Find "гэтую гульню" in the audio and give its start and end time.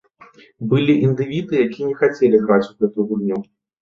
2.85-3.39